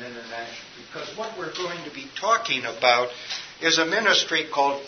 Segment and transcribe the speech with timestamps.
[0.00, 3.08] International because what we're going to be talking about
[3.60, 4.82] is a ministry called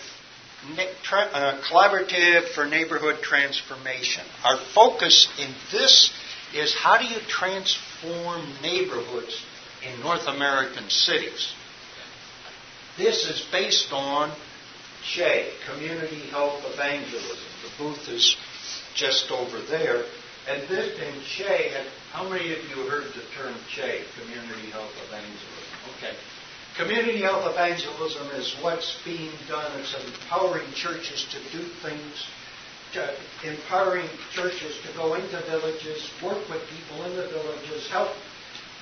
[0.79, 4.24] uh, Collaborative for Neighborhood Transformation.
[4.44, 6.12] Our focus in this
[6.54, 9.42] is how do you transform neighborhoods
[9.84, 11.52] in North American cities?
[12.98, 14.30] This is based on
[15.02, 17.36] CHE, Community Health Evangelism.
[17.62, 18.36] The booth is
[18.95, 20.04] just over there.
[20.48, 25.70] And this in CHE, how many of you heard the term CHE, Community Health Evangelism?
[25.96, 26.14] Okay.
[26.76, 29.71] Community health evangelism is what's being done.
[29.80, 32.27] It's empowering churches to do things,
[32.94, 38.08] to empowering churches to go into villages, work with people in the villages, help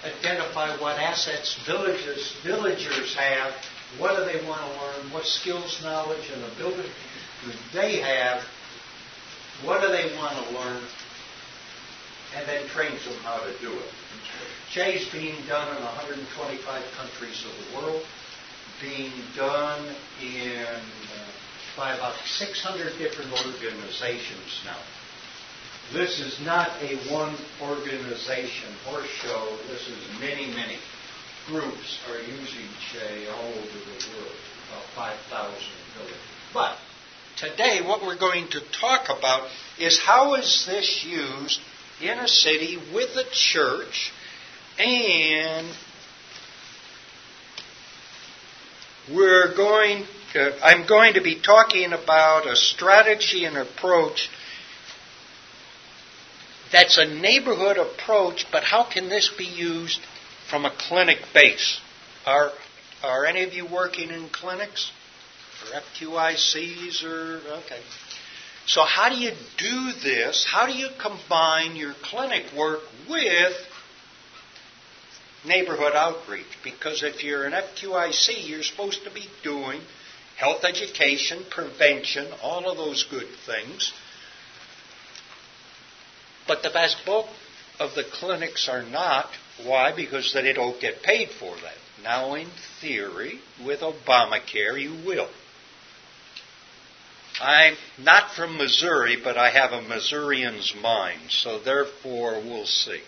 [0.04, 3.52] identify what assets villages, villagers have,
[3.98, 6.90] what do they want to learn, what skills, knowledge, and ability
[7.44, 8.42] do they have,
[9.64, 10.82] what do they want to learn,
[12.36, 13.90] and then trains them how to do it.
[14.72, 18.02] CHE's being done in 125 countries of the world,
[18.80, 21.28] being done in uh,
[21.76, 24.78] by about 600 different organizations now.
[25.92, 29.56] This is not a one organization horse show.
[29.68, 30.76] This is many, many
[31.46, 34.36] groups are using CHE all over the world,
[34.68, 35.54] about 5,000
[35.96, 36.16] villages.
[36.52, 36.76] But
[37.36, 39.48] today, what we're going to talk about
[39.78, 41.60] is how is this used
[42.00, 44.12] in a city with a church
[44.78, 45.66] and
[49.12, 50.04] we're going
[50.34, 54.28] uh, I'm going to be talking about a strategy and approach
[56.70, 60.00] that's a neighborhood approach, but how can this be used
[60.50, 61.80] from a clinic base?
[62.26, 62.50] Are,
[63.02, 64.92] are any of you working in clinics?
[65.62, 67.80] Or FQHCs or, okay.
[68.68, 70.44] So, how do you do this?
[70.46, 73.54] How do you combine your clinic work with
[75.46, 76.58] neighborhood outreach?
[76.62, 79.80] Because if you're an FQHC, you're supposed to be doing
[80.36, 83.90] health education, prevention, all of those good things.
[86.46, 87.28] But the vast bulk
[87.80, 89.30] of the clinics are not.
[89.64, 89.96] Why?
[89.96, 91.78] Because they don't get paid for that.
[92.02, 92.48] Now, in
[92.82, 95.30] theory, with Obamacare, you will.
[97.40, 103.00] I'm not from Missouri, but I have a Missourian's mind, so therefore we'll see.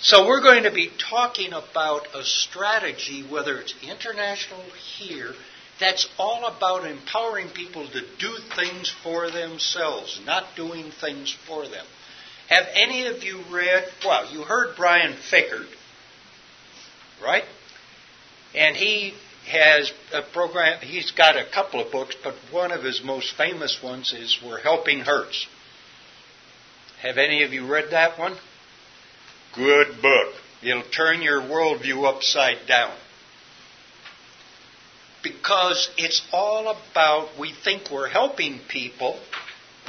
[0.00, 4.62] So we're going to be talking about a strategy, whether it's international
[4.96, 5.34] here,
[5.78, 11.84] that's all about empowering people to do things for themselves, not doing things for them.
[12.48, 15.68] Have any of you read, well, you heard Brian Fikkert,
[17.22, 17.44] right?
[18.54, 19.14] And he
[19.46, 23.78] has a program, he's got a couple of books, but one of his most famous
[23.82, 25.46] ones is When Helping Hurts.
[27.02, 28.36] Have any of you read that one?
[29.54, 30.34] Good book.
[30.62, 32.94] It'll turn your worldview upside down.
[35.22, 39.18] Because it's all about, we think we're helping people,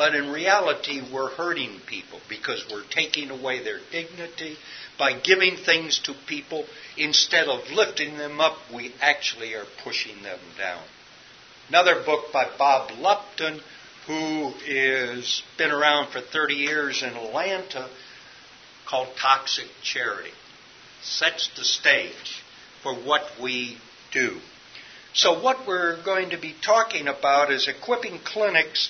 [0.01, 4.57] but in reality, we're hurting people because we're taking away their dignity,
[4.97, 6.65] by giving things to people,
[6.97, 10.81] instead of lifting them up, we actually are pushing them down.
[11.69, 13.61] Another book by Bob Lupton,
[14.07, 17.87] who has been around for 30 years in Atlanta,
[18.87, 20.31] called Toxic Charity,
[21.03, 22.41] sets the stage
[22.81, 23.77] for what we
[24.11, 24.39] do.
[25.13, 28.89] So, what we're going to be talking about is equipping clinics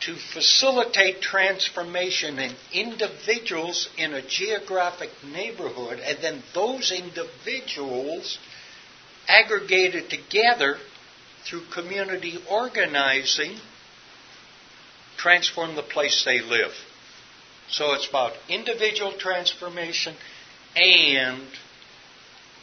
[0.00, 8.38] to facilitate transformation in individuals in a geographic neighborhood, and then those individuals
[9.28, 10.78] aggregated together
[11.44, 13.56] through community organizing
[15.16, 16.72] transform the place they live.
[17.68, 20.14] So it's about individual transformation
[20.74, 21.42] and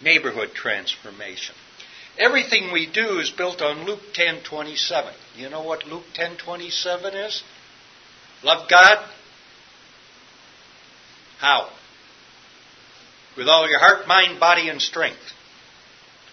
[0.02, 1.56] neighborhood transformation.
[2.18, 5.14] Everything we do is built on Luke 10:27.
[5.36, 7.44] You know what Luke 10:27 is?
[8.44, 9.08] Love God.
[11.38, 11.70] How?
[13.36, 15.34] With all your heart, mind, body, and strength.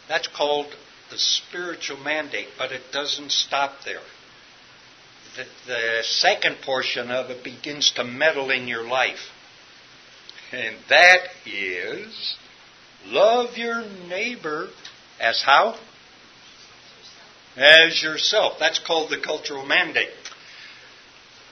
[0.09, 0.75] That's called
[1.11, 4.03] the spiritual mandate, but it doesn't stop there.
[5.37, 9.31] The, the second portion of it begins to meddle in your life.
[10.53, 12.37] And that is
[13.07, 14.71] love your neighbor
[15.21, 15.79] as how?
[17.57, 18.59] As yourself.
[18.59, 20.11] That's called the cultural mandate.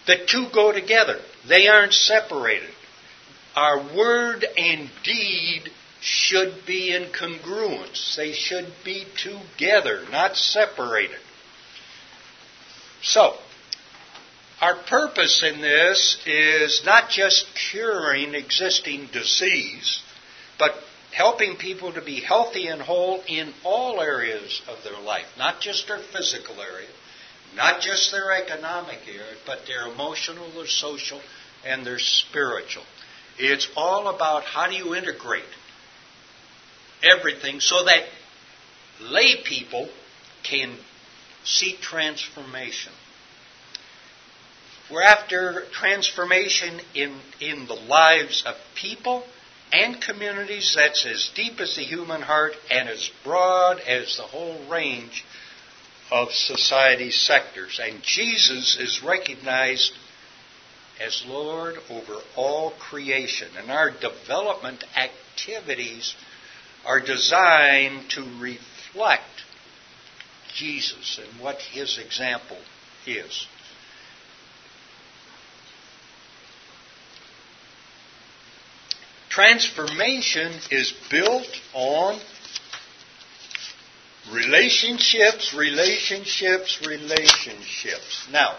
[0.06, 1.20] The two go together.
[1.46, 2.70] They aren't separated.
[3.54, 5.70] Our word and deed
[6.00, 8.16] should be in congruence.
[8.16, 11.18] They should be together, not separated.
[13.02, 13.36] So,
[14.60, 20.02] our purpose in this is not just curing existing disease,
[20.58, 20.74] but
[21.12, 25.86] helping people to be healthy and whole in all areas of their life, not just
[25.86, 26.88] their physical area,
[27.54, 31.20] not just their economic area, but their emotional, their social,
[31.64, 32.84] and their spiritual.
[33.38, 35.44] It's all about how do you integrate
[37.02, 38.04] everything so that
[39.00, 39.88] lay people
[40.42, 40.74] can
[41.44, 42.92] see transformation.
[44.90, 49.24] We're after transformation in, in the lives of people
[49.72, 54.68] and communities that's as deep as the human heart and as broad as the whole
[54.68, 55.24] range
[56.10, 57.80] of society's sectors.
[57.82, 59.92] And Jesus is recognized
[61.00, 63.48] as Lord over all creation.
[63.56, 66.14] And our development activities
[66.84, 69.22] are designed to reflect
[70.54, 72.58] Jesus and what his example
[73.06, 73.46] is.
[79.32, 82.20] Transformation is built on
[84.30, 88.28] relationships, relationships, relationships.
[88.30, 88.56] Now,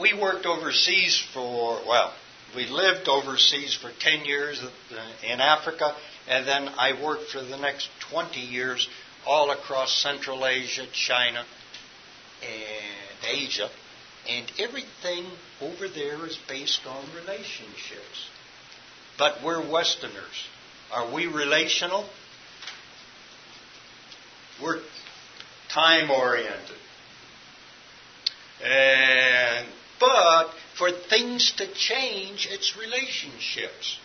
[0.00, 2.12] we worked overseas for, well,
[2.56, 5.94] we lived overseas for 10 years uh, in Africa,
[6.28, 8.88] and then I worked for the next 20 years
[9.24, 11.44] all across Central Asia, China,
[12.42, 13.70] and Asia.
[14.28, 15.26] And everything
[15.60, 18.30] over there is based on relationships.
[19.20, 20.48] But we're Westerners.
[20.90, 22.08] Are we relational?
[24.62, 24.80] We're
[25.68, 26.78] time oriented.
[28.64, 29.66] And
[30.00, 30.46] but
[30.78, 33.98] for things to change, it's relationships.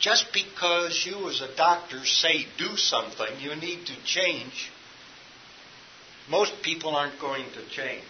[0.00, 4.72] Just because you as a doctor say do something, you need to change.
[6.28, 8.02] Most people aren't going to change.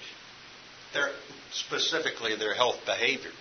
[0.94, 1.10] Their,
[1.52, 3.32] specifically their health behavior.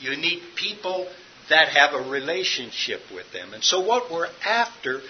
[0.00, 1.08] You need people
[1.48, 3.54] that have a relationship with them.
[3.54, 5.00] And so, what we're after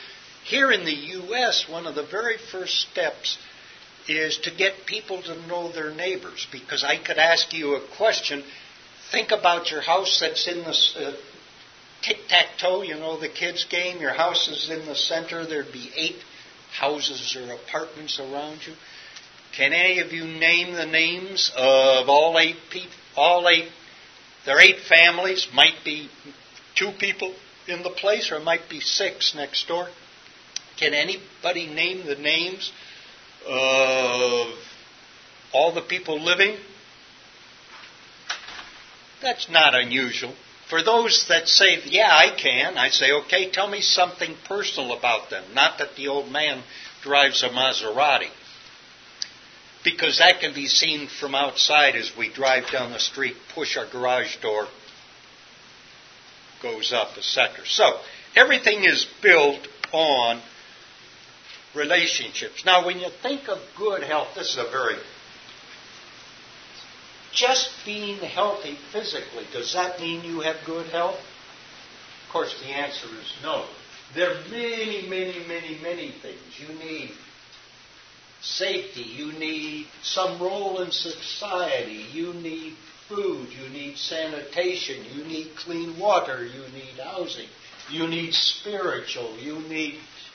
[0.45, 3.39] here in the U.S., one of the very first steps
[4.07, 6.47] is to get people to know their neighbors.
[6.53, 8.43] Because I could ask you a question.
[9.11, 11.13] Think about your house that's in the uh,
[12.03, 14.01] tic tac toe, you know, the kids' game.
[14.01, 15.47] Your house is in the center.
[15.47, 16.23] There'd be eight
[16.73, 18.75] houses or apartments around you.
[19.57, 22.91] Can any of you name the names of all eight people?
[23.17, 23.69] All eight
[24.45, 26.09] there are eight families, might be
[26.75, 27.35] two people
[27.67, 29.89] in the place, or might be six next door.
[30.79, 32.73] Can anybody name the names
[33.47, 34.49] of
[35.53, 36.57] all the people living?
[39.23, 40.35] That's not unusual.
[40.69, 45.31] For those that say, yeah, I can, I say, okay, tell me something personal about
[45.31, 45.45] them.
[45.55, 46.63] Not that the old man
[47.03, 48.29] drives a Maserati
[49.85, 53.87] because that can be seen from outside as we drive down the street, push our
[53.87, 54.67] garage door,
[56.63, 57.65] goes up, etc.
[57.67, 58.01] So,
[58.35, 60.41] everything is built on
[61.75, 62.65] relationships.
[62.65, 64.97] Now, when you think of good health, this is a very
[67.33, 71.19] just being healthy physically, does that mean you have good health?
[71.19, 73.67] Of course, the answer is no.
[74.15, 77.11] There are many, many, many, many things you need
[78.45, 82.75] safety, you need some role in society, you need
[83.09, 87.49] food, you need sanitation, you need clean water, you need housing,
[87.91, 89.95] you need spiritual, you need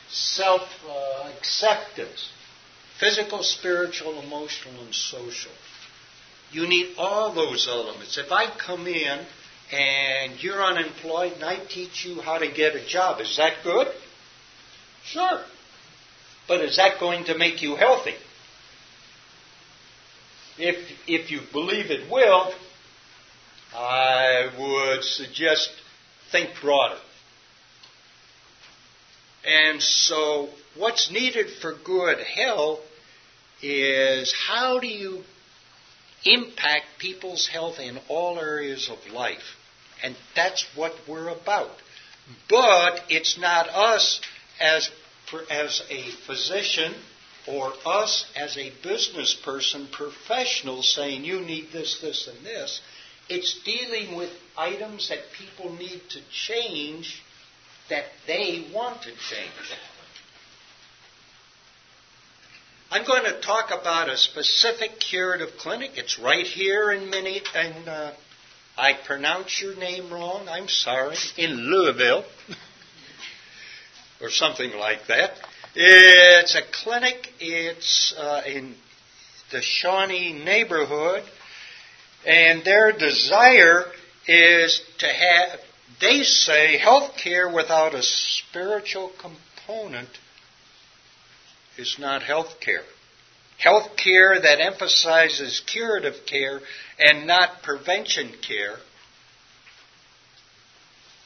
[0.09, 2.31] self uh, acceptance
[2.99, 5.51] physical, spiritual, emotional, and social.
[6.51, 8.17] You need all those elements.
[8.17, 9.19] If I come in
[9.71, 13.87] and you're unemployed and I teach you how to get a job, is that good?
[15.05, 15.41] Sure.
[16.49, 18.15] But is that going to make you healthy?
[20.57, 20.75] If,
[21.07, 22.51] if you believe it will,
[23.73, 25.69] I would suggest
[26.31, 26.97] think broader.
[29.45, 32.79] And so, what's needed for good health
[33.61, 35.23] is how do you
[36.25, 39.55] impact people's health in all areas of life?
[40.01, 41.71] And that's what we're about.
[42.49, 44.19] But it's not us
[44.59, 44.89] as
[45.49, 46.93] as a physician
[47.47, 52.81] or us as a business person, professional, saying you need this, this, and this.
[53.29, 57.21] It's dealing with items that people need to change
[57.89, 59.77] that they want to change.
[62.91, 65.91] I'm going to talk about a specific curative clinic.
[65.95, 68.13] It's right here in Minnie, and uh,
[68.77, 70.47] I pronounce your name wrong.
[70.49, 71.15] I'm sorry.
[71.37, 72.25] In Louisville.
[74.21, 75.31] or something like that.
[75.75, 77.29] It's a clinic.
[77.39, 78.75] It's uh, in
[79.51, 81.23] the Shawnee neighborhood,
[82.25, 83.85] and their desire
[84.27, 85.59] is to have
[85.99, 90.09] they say health care without a spiritual component
[91.77, 92.83] is not health care.
[93.57, 96.61] Health care that emphasizes curative care
[96.97, 98.77] and not prevention care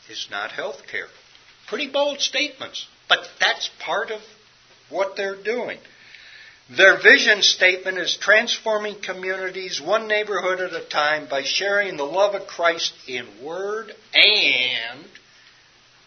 [0.10, 1.08] is not health care.
[1.74, 4.22] Pretty bold statements, but that's part of
[4.92, 5.80] what they're doing.
[6.70, 12.36] Their vision statement is transforming communities one neighborhood at a time by sharing the love
[12.36, 15.04] of Christ in word and,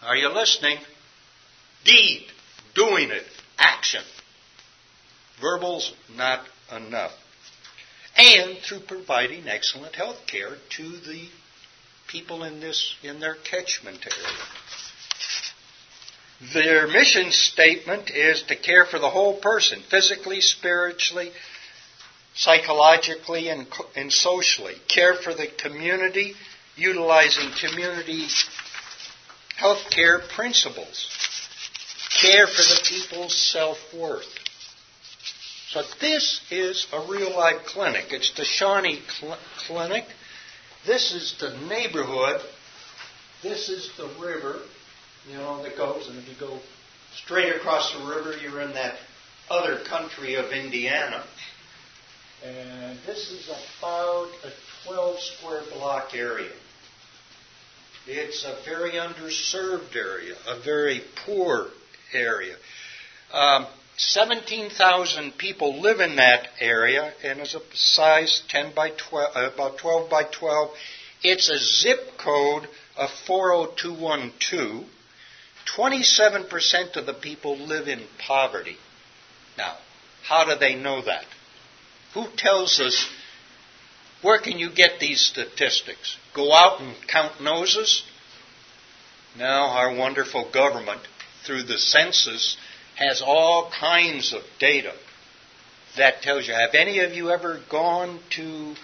[0.02, 0.78] are you listening?
[1.84, 2.26] Deed,
[2.76, 3.24] doing it,
[3.58, 4.04] action.
[5.40, 7.12] Verbals not enough.
[8.16, 11.26] And through providing excellent health care to the
[12.06, 14.38] people in this in their catchment area.
[16.52, 21.32] Their mission statement is to care for the whole person, physically, spiritually,
[22.34, 24.74] psychologically, and, and socially.
[24.86, 26.34] Care for the community,
[26.76, 28.26] utilizing community
[29.56, 31.08] health care principles.
[32.20, 34.26] Care for the people's self worth.
[35.70, 38.06] So this is a real life clinic.
[38.10, 40.04] It's the Shawnee Cl- Clinic.
[40.86, 42.42] This is the neighborhood.
[43.42, 44.60] This is the river
[45.28, 46.58] you know, that goes, and if you go
[47.14, 48.96] straight across the river, you're in that
[49.50, 51.24] other country of Indiana.
[52.44, 54.50] And this is about a
[54.86, 56.52] 12 square block area.
[58.06, 61.68] It's a very underserved area, a very poor
[62.12, 62.54] area.
[63.32, 63.66] Um,
[63.96, 69.78] 17,000 people live in that area, and it's a size 10 by 12, uh, about
[69.78, 70.70] 12 by 12.
[71.22, 74.84] It's a zip code of 40212.
[75.76, 78.76] 27% of the people live in poverty.
[79.56, 79.76] Now,
[80.22, 81.24] how do they know that?
[82.14, 83.08] Who tells us
[84.22, 86.16] where can you get these statistics?
[86.34, 88.02] Go out and count noses?
[89.36, 91.00] Now, our wonderful government,
[91.44, 92.56] through the census,
[92.96, 94.94] has all kinds of data
[95.96, 96.54] that tells you.
[96.54, 98.74] Have any of you ever gone to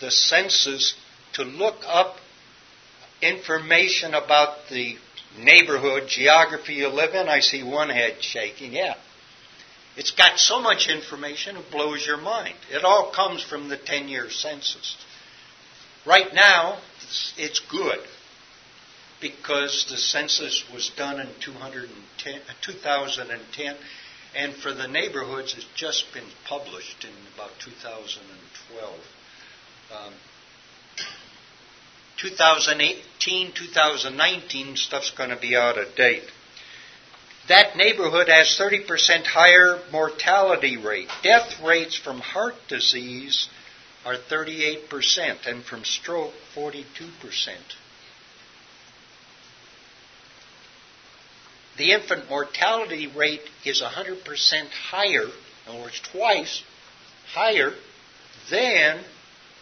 [0.00, 0.94] the census
[1.34, 2.16] to look up
[3.22, 4.96] information about the
[5.38, 8.72] neighborhood, geography you live in, I see one head shaking.
[8.72, 8.94] Yeah.
[9.96, 12.56] It's got so much information it blows your mind.
[12.70, 14.96] It all comes from the 10 year census.
[16.06, 18.00] Right now, it's, it's good
[19.20, 22.34] because the census was done in 2010,
[23.72, 23.76] uh,
[24.36, 28.94] and for the neighborhoods, it's just been published in about 2012.
[29.92, 30.12] Um,
[32.20, 36.24] 2018, 2019 stuff's going to be out of date.
[37.48, 41.08] That neighborhood has 30% higher mortality rate.
[41.22, 43.48] Death rates from heart disease
[44.04, 46.84] are 38% and from stroke 42%.
[51.76, 55.30] The infant mortality rate is 100% higher, in
[55.68, 56.62] other words, twice
[57.32, 57.72] higher
[58.50, 59.00] than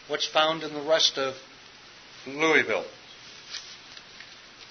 [0.09, 1.35] what's found in the rest of
[2.27, 2.85] Louisville.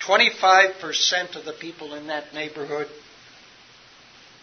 [0.06, 2.88] 25% of the people in that neighborhood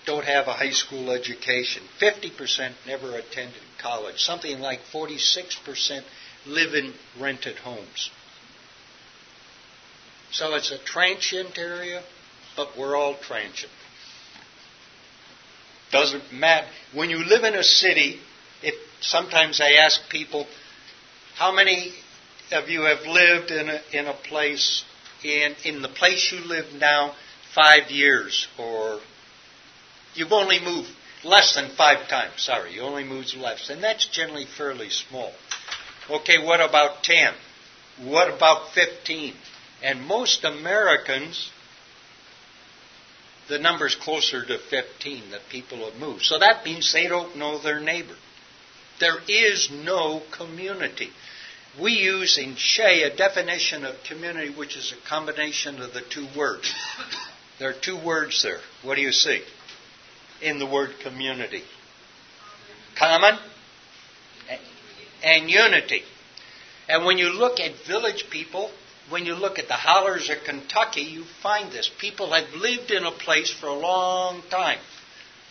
[0.07, 1.83] don't have a high school education.
[2.01, 4.19] 50% never attended college.
[4.19, 6.03] Something like 46%
[6.47, 8.11] live in rented homes.
[10.31, 12.03] So it's a transient area,
[12.57, 13.73] but we're all transient.
[15.91, 16.67] Doesn't matter.
[16.95, 18.21] When you live in a city,
[18.63, 20.47] if sometimes I ask people,
[21.37, 21.93] how many
[22.53, 24.85] of you have lived in a, in a place,
[25.23, 27.15] in, in the place you live now,
[27.55, 29.01] five years, or
[30.15, 30.89] you've only moved
[31.25, 32.35] less than five times.
[32.37, 33.71] Sorry, you only moved less.
[33.71, 35.33] And that's generally fairly small.
[36.11, 37.35] Okay, what about 10?
[38.05, 39.35] What about 15?
[39.83, 41.51] And most Americans,
[43.49, 46.23] the number's closer to 15 that people have moved.
[46.23, 48.17] So that means they don't know their neighbor.
[49.01, 51.11] There is no community
[51.81, 56.27] we use in CHE a definition of community which is a combination of the two
[56.37, 56.73] words.
[57.59, 58.59] There are two words there.
[58.83, 59.43] What do you see
[60.43, 61.63] in the word community?
[62.97, 63.39] Common
[65.23, 66.03] and unity.
[66.89, 68.71] And when you look at village people,
[69.11, 71.91] when you look at the hollers of Kentucky, you find this.
[72.01, 74.79] People have lived in a place for a long time.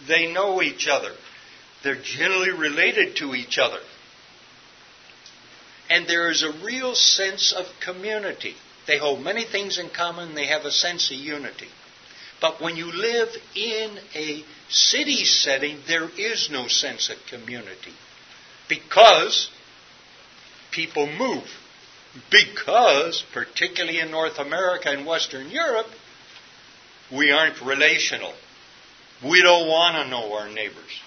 [0.07, 1.11] They know each other.
[1.83, 3.79] They're generally related to each other
[5.89, 8.55] and there is a real sense of community.
[8.85, 11.67] They hold many things in common, they have a sense of unity.
[12.39, 17.93] But when you live in a city setting, there is no sense of community
[18.69, 19.49] because
[20.71, 21.45] people move.
[22.31, 25.87] Because, particularly in North America and Western Europe,
[27.11, 28.33] we aren't relational.
[29.23, 31.01] We don't want to know our neighbors.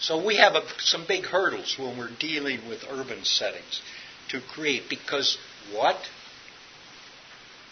[0.00, 3.80] So we have a, some big hurdles when we're dealing with urban settings
[4.28, 5.38] to create because
[5.72, 5.96] what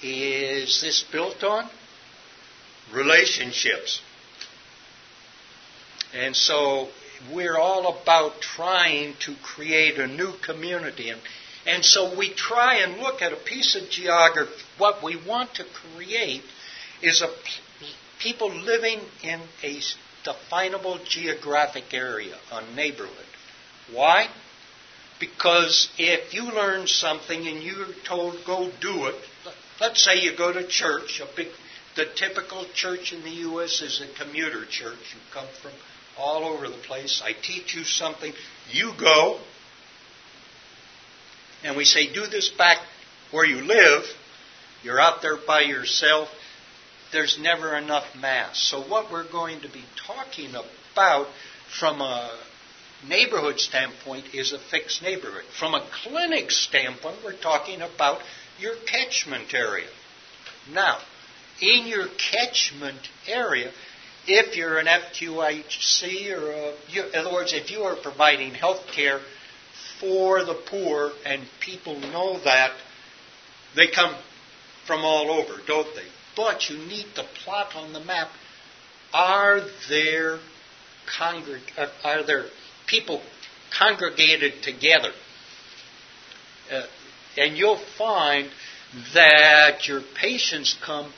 [0.02, 1.68] is this built on?
[2.92, 4.00] Relationships.
[6.14, 6.88] And so
[7.32, 11.10] we're all about trying to create a new community.
[11.10, 11.20] And,
[11.66, 14.52] and so we try and look at a piece of geography.
[14.78, 16.42] What we want to create
[17.02, 17.28] is a
[18.20, 19.80] people living in a
[20.25, 23.26] definable geographic area, a neighborhood.
[23.92, 24.28] Why?
[25.18, 29.14] Because if you learn something and you're told go do it,
[29.80, 31.49] let's say you go to church, a big
[31.96, 34.99] the typical church in the US is a commuter church.
[35.14, 35.73] You come from
[36.18, 37.23] all over the place.
[37.25, 38.32] I teach you something.
[38.70, 39.40] You go.
[41.64, 42.78] And we say, do this back
[43.30, 44.04] where you live.
[44.82, 46.28] You're out there by yourself.
[47.12, 48.58] There's never enough mass.
[48.58, 50.54] So, what we're going to be talking
[50.92, 51.28] about
[51.80, 52.30] from a
[53.08, 55.44] neighborhood standpoint is a fixed neighborhood.
[55.58, 58.20] From a clinic standpoint, we're talking about
[58.58, 59.88] your catchment area.
[60.72, 60.98] Now,
[61.60, 63.70] in your catchment area,
[64.26, 68.86] if you're an FQHC or a, you, in other words, if you are providing health
[68.94, 69.20] care
[70.00, 72.72] for the poor and people know that,
[73.74, 74.14] they come
[74.86, 76.06] from all over, don't they?
[76.34, 78.28] But you need to plot on the map.
[79.12, 80.38] Are there
[81.18, 82.46] congreg- uh, are there
[82.86, 83.22] people
[83.76, 85.10] congregated together?
[86.70, 86.82] Uh,
[87.36, 88.48] and you'll find
[89.14, 91.12] that your patients come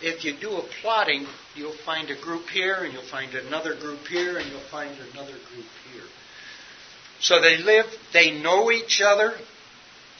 [0.00, 4.06] if you do a plotting, you'll find a group here, and you'll find another group
[4.06, 6.04] here, and you'll find another group here.
[7.20, 9.32] So they live, they know each other.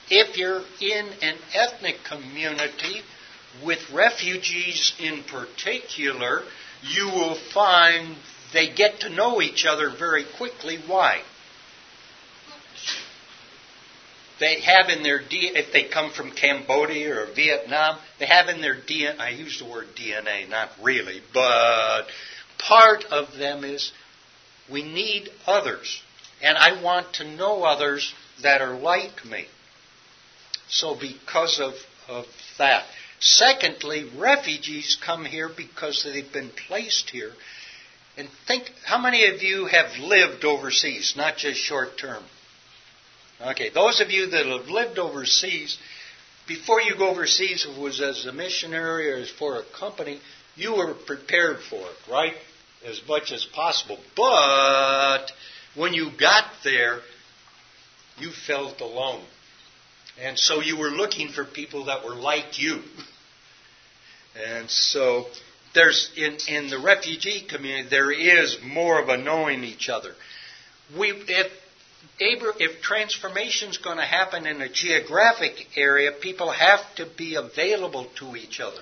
[0.08, 3.02] If you're in an ethnic community,
[3.64, 6.42] with refugees in particular,
[6.82, 8.16] you will find
[8.56, 10.78] they get to know each other very quickly.
[10.86, 11.22] Why?
[14.38, 18.60] they have in their DNA, if they come from Cambodia or Vietnam, they have in
[18.60, 22.02] their DNA, I use the word DNA, not really, but
[22.58, 23.92] part of them is
[24.70, 26.02] we need others.
[26.42, 29.46] And I want to know others that are like me.
[30.68, 31.74] So because of,
[32.08, 32.26] of
[32.58, 32.84] that.
[33.18, 37.32] Secondly, refugees come here because they've been placed here.
[38.16, 42.22] And think, how many of you have lived overseas, not just short term?
[43.40, 45.76] Okay, those of you that have lived overseas,
[46.48, 50.20] before you go overseas, it was as a missionary or as for a company,
[50.54, 52.34] you were prepared for it, right?
[52.86, 53.98] As much as possible.
[54.16, 55.26] But
[55.74, 57.00] when you got there,
[58.18, 59.22] you felt alone.
[60.18, 62.82] And so you were looking for people that were like you.
[64.46, 65.26] And so
[65.76, 70.14] there's in, in the refugee community there is more of a knowing each other.
[70.98, 71.52] We if
[72.18, 78.06] if transformation is going to happen in a geographic area, people have to be available
[78.18, 78.80] to each other.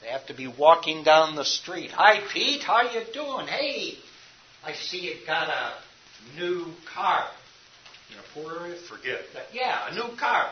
[0.00, 1.90] They have to be walking down the street.
[1.90, 2.62] Hi, Pete.
[2.62, 3.46] How you doing?
[3.46, 3.94] Hey,
[4.64, 7.24] I see you got a new car.
[8.08, 8.76] You know, poor area?
[8.88, 9.46] Forget that.
[9.52, 10.50] Yeah, a new car.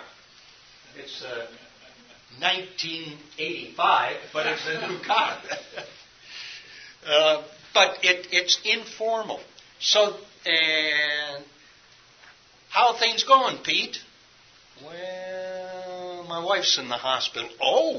[0.97, 1.47] It's uh,
[2.39, 5.39] 1985, but it's a new car.
[7.07, 7.43] uh,
[7.75, 9.41] but it, it's informal.
[9.81, 10.17] So,
[10.47, 11.45] and
[12.71, 13.99] how are things going, Pete?
[14.85, 17.49] Well, my wife's in the hospital.
[17.61, 17.99] Oh,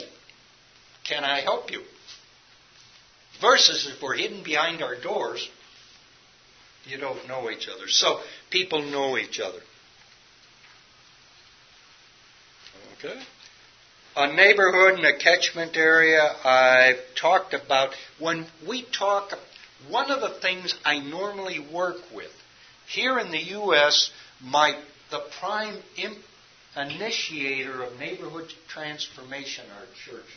[1.08, 1.84] can I help you?
[3.42, 5.48] Versus if we're hidden behind our doors,
[6.86, 7.88] you don't know each other.
[7.88, 9.60] So people know each other.
[12.98, 13.20] Okay.
[14.16, 17.96] A neighborhood and a catchment area I've talked about.
[18.20, 19.32] When we talk,
[19.88, 22.32] one of the things I normally work with
[22.88, 24.78] here in the U.S., my,
[25.12, 26.18] the prime imp,
[26.76, 30.28] initiator of neighborhood transformation are churches.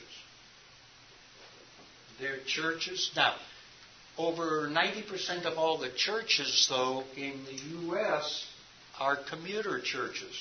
[2.20, 3.10] They're churches.
[3.16, 3.34] Now,
[4.16, 7.54] over 90% of all the churches, though, in the
[7.86, 8.46] U.S.
[9.00, 10.36] are commuter churches,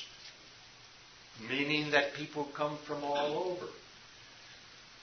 [1.49, 3.67] meaning that people come from all over.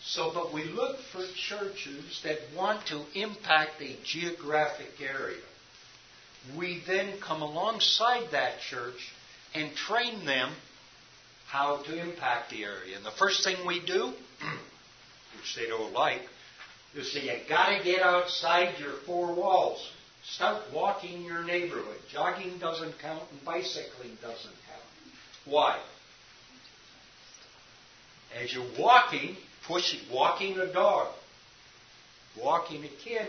[0.02, 5.42] So, but we look for churches that want to impact a geographic area
[6.56, 9.12] we then come alongside that church
[9.54, 10.52] and train them
[11.46, 12.96] how to impact the area.
[12.96, 14.12] And the first thing we do,
[15.36, 16.22] which they don't like,
[16.94, 19.90] is say you gotta get outside your four walls.
[20.22, 21.96] Start walking your neighborhood.
[22.12, 24.82] Jogging doesn't count and bicycling doesn't count.
[25.44, 25.78] Why?
[28.38, 31.08] As you're walking, pushing, walking a dog,
[32.40, 33.26] walking a kid,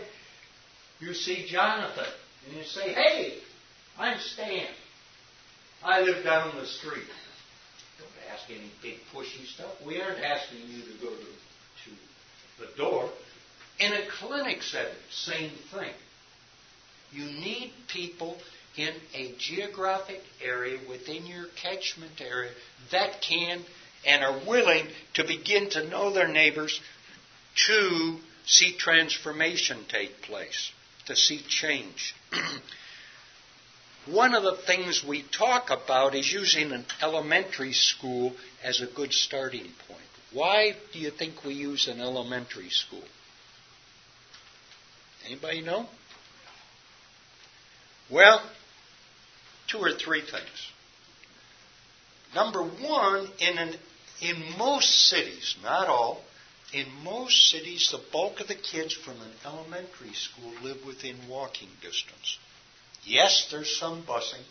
[1.00, 2.06] you see Jonathan,
[2.46, 3.38] and you say, "Hey,
[3.98, 4.68] I'm Stan.
[5.82, 7.08] I live down the street."
[7.98, 9.72] Don't ask any big pushy stuff.
[9.84, 11.90] We aren't asking you to go to, to
[12.60, 13.10] the door.
[13.80, 15.92] In a clinic setting, same thing.
[17.10, 18.38] You need people
[18.76, 22.52] in a geographic area within your catchment area
[22.90, 23.64] that can
[24.06, 26.80] and are willing to begin to know their neighbors
[27.68, 30.72] to see transformation take place,
[31.06, 32.14] to see change.
[34.06, 38.34] One of the things we talk about is using an elementary school
[38.64, 40.00] as a good starting point.
[40.32, 43.04] Why do you think we use an elementary school?
[45.24, 45.86] Anybody know?
[48.10, 48.42] Well,
[49.68, 50.72] two or three things.
[52.34, 53.74] Number one, in an,
[54.22, 56.22] in most cities, not all,
[56.72, 61.68] in most cities, the bulk of the kids from an elementary school live within walking
[61.82, 62.38] distance.
[63.04, 64.44] Yes, there's some busing,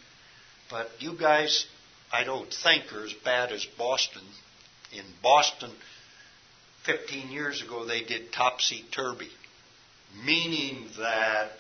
[0.70, 1.66] but you guys,
[2.12, 4.24] I don't think, are as bad as Boston.
[4.92, 5.72] In Boston,
[6.86, 9.30] 15 years ago, they did topsy turvy,
[10.26, 11.52] meaning that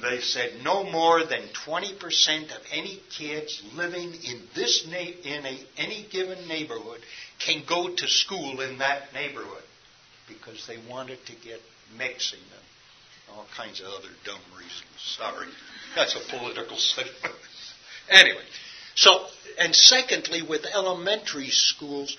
[0.00, 5.58] they said no more than 20% of any kids living in this na- in a,
[5.76, 7.00] any given neighborhood
[7.38, 9.62] can go to school in that neighborhood
[10.28, 11.60] because they wanted to get
[11.98, 15.16] mixing and all kinds of other dumb reasons.
[15.18, 15.48] Sorry,
[15.94, 17.34] that's a political statement.
[18.08, 18.44] anyway,
[18.94, 19.26] so
[19.58, 22.16] and secondly, with elementary schools,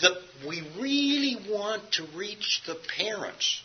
[0.00, 3.62] the, we really want to reach the parents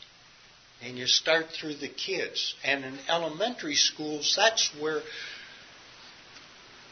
[0.83, 2.55] and you start through the kids.
[2.63, 5.01] And in elementary schools, that's where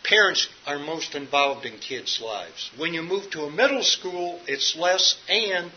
[0.03, 2.71] parents are most involved in kids' lives.
[2.77, 5.71] When you move to a middle school, it's less, and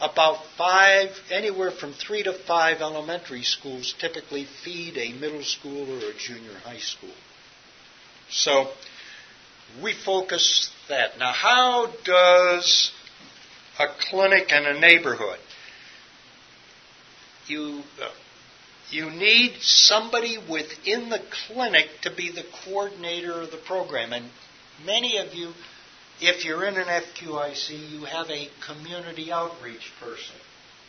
[0.00, 6.10] about five, anywhere from three to five elementary schools typically feed a middle school or
[6.10, 7.14] a junior high school.
[8.30, 8.70] So
[9.82, 11.18] we focus that.
[11.18, 12.90] Now, how does
[13.78, 15.38] a clinic in a neighborhood?
[17.46, 17.82] You
[18.90, 24.12] you need somebody within the clinic to be the coordinator of the program.
[24.12, 24.26] And
[24.84, 25.52] many of you,
[26.20, 30.36] if you're in an FQHC, you have a community outreach person,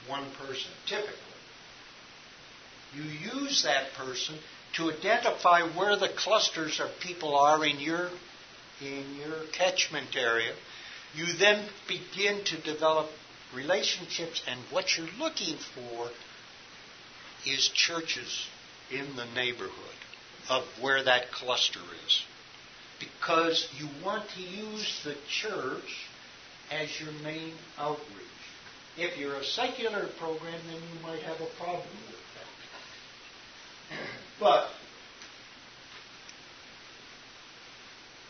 [0.07, 1.15] one person, typically.
[2.93, 4.35] You use that person
[4.75, 8.09] to identify where the clusters of people are in your
[8.81, 10.53] in your catchment area.
[11.15, 13.07] You then begin to develop
[13.55, 16.09] relationships and what you're looking for
[17.45, 18.47] is churches
[18.91, 19.71] in the neighborhood
[20.49, 22.21] of where that cluster is.
[22.99, 26.07] Because you want to use the church
[26.71, 27.99] as your main outreach.
[28.97, 32.19] If you're a secular program, then you might have a problem with
[33.89, 33.99] that.
[34.39, 34.67] But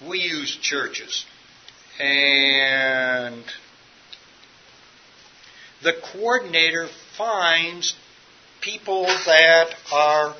[0.08, 1.26] we use churches.
[2.00, 3.44] And
[5.82, 7.96] the coordinator finds
[8.64, 10.36] people that are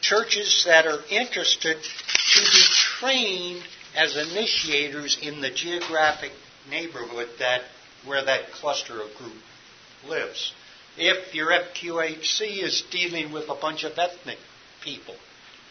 [0.00, 2.62] churches that are interested to be
[3.00, 3.62] trained
[3.96, 6.30] as initiators in the geographic
[6.70, 7.62] neighborhood that
[8.04, 9.34] where that cluster of group
[10.06, 10.52] lives.
[10.96, 14.38] If your FQHC is dealing with a bunch of ethnic
[14.82, 15.16] people,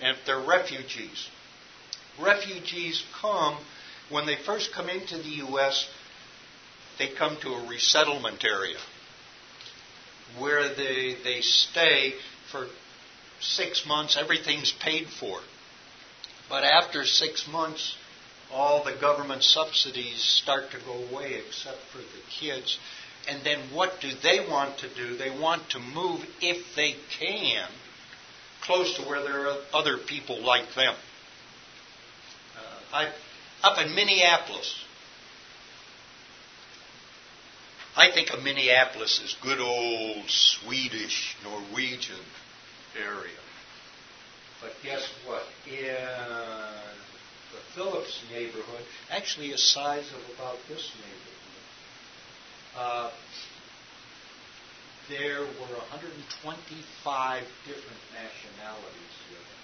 [0.01, 1.29] and if they're refugees,
[2.19, 3.57] refugees come
[4.09, 5.87] when they first come into the U.S.
[6.99, 8.77] They come to a resettlement area
[10.39, 12.13] where they, they stay
[12.51, 12.67] for
[13.39, 15.39] six months, everything's paid for.
[16.49, 17.95] But after six months,
[18.51, 22.77] all the government subsidies start to go away except for the kids.
[23.27, 25.17] And then what do they want to do?
[25.17, 27.67] They want to move, if they can,
[28.61, 30.93] close to where there are other people like them.
[32.55, 33.11] Uh, I,
[33.63, 34.75] up in Minneapolis,
[37.97, 42.25] I think of Minneapolis as good old Swedish, Norwegian
[42.97, 43.31] area.
[44.61, 45.43] But guess what?
[45.65, 45.95] In
[47.53, 51.35] the Phillips neighborhood, actually a size of about this neighborhood,
[52.77, 53.11] uh,
[55.07, 59.55] there were 125 different nationalities living.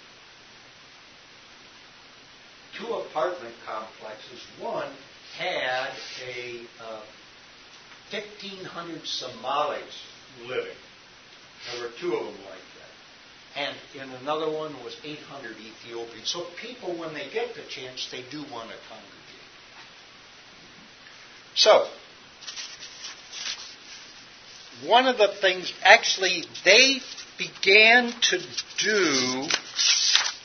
[2.78, 4.40] Two apartment complexes.
[4.58, 4.88] One
[5.36, 5.90] had
[6.24, 7.00] a uh,
[8.12, 10.02] 1,500 Somalis
[10.46, 10.76] living.
[11.72, 12.92] There were two of them like that.
[13.54, 16.30] And in another one was 800 Ethiopians.
[16.30, 19.22] So people, when they get the chance, they do want to congregate.
[21.54, 21.86] So,
[24.86, 27.00] one of the things, actually, they
[27.38, 28.38] began to
[28.78, 29.46] do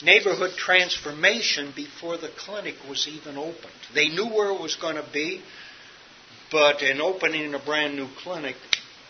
[0.03, 3.73] neighborhood transformation before the clinic was even opened.
[3.93, 5.41] They knew where it was going to be,
[6.51, 8.55] but in opening a brand new clinic,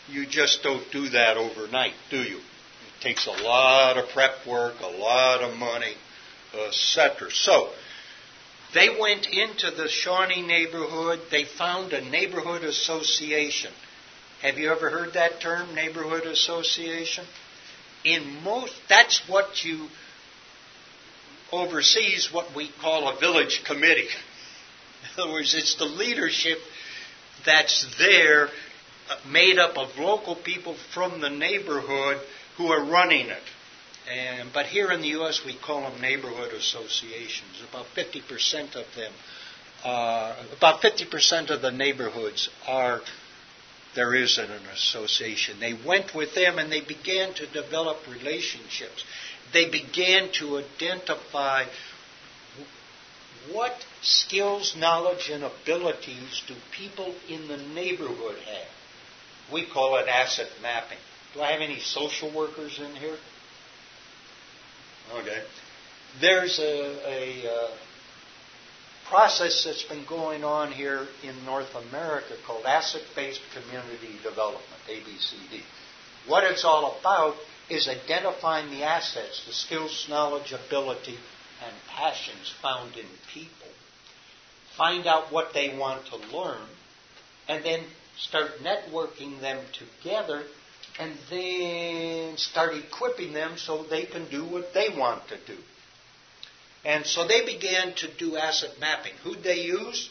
[0.10, 2.38] you just don't do that overnight, do you?
[2.38, 5.94] It takes a lot of prep work, a lot of money,
[6.68, 7.30] etc.
[7.32, 7.70] So,
[8.74, 11.20] they went into the Shawnee neighborhood.
[11.32, 13.72] They found a neighborhood association.
[14.42, 17.26] Have you ever heard that term, neighborhood association?
[18.04, 19.88] In most, that's what you
[21.52, 24.08] oversees what we call a village committee.
[25.18, 26.60] In other words, it's the leadership
[27.48, 28.50] that's there,
[29.10, 32.18] uh, made up of local people from the neighborhood
[32.58, 33.44] who are running it.
[34.12, 37.62] And, but here in the U.S., we call them neighborhood associations.
[37.70, 39.12] About 50% of them,
[39.84, 43.02] uh, about 50% of the neighborhoods are
[43.96, 45.60] there is an association.
[45.60, 49.04] They went with them and they began to develop relationships.
[49.54, 51.64] They began to identify
[53.54, 59.52] what skills, knowledge, and abilities do people in the neighborhood have.
[59.52, 60.98] We call it asset mapping.
[61.34, 63.18] Do I have any social workers in here?
[65.16, 65.42] Okay.
[66.20, 67.70] There's a, a uh,
[69.10, 75.62] process that's been going on here in North America called Asset Based Community Development, ABCD.
[76.28, 77.36] What it's all about
[77.70, 81.18] is identifying the assets, the skills, knowledge, ability,
[81.66, 83.68] and passions found in people.
[84.76, 86.68] Find out what they want to learn,
[87.48, 87.82] and then
[88.18, 90.44] start networking them together
[91.00, 95.60] and then start equipping them so they can do what they want to do.
[96.84, 99.14] And so they began to do asset mapping.
[99.24, 100.10] Who'd they use?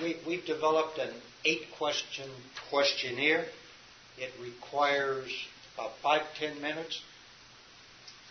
[0.00, 1.10] We, we've developed an
[1.44, 2.28] eight question
[2.70, 3.46] questionnaire.
[4.18, 5.30] It requires
[5.74, 7.00] about five, ten minutes.